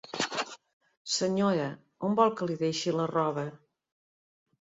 Senyora, 1.15 1.67
on 2.09 2.17
vol 2.21 2.33
que 2.39 2.47
li 2.53 2.57
deixi 2.63 2.95
la 3.01 3.05
roba? 3.13 3.45